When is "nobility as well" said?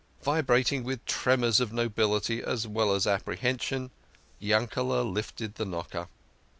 1.71-2.91